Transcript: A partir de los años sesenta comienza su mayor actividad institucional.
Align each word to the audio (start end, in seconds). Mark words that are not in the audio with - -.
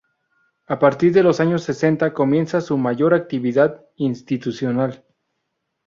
A 0.65 0.79
partir 0.79 1.13
de 1.13 1.21
los 1.21 1.39
años 1.39 1.61
sesenta 1.63 2.11
comienza 2.11 2.59
su 2.59 2.75
mayor 2.75 3.13
actividad 3.13 3.85
institucional. 3.97 5.05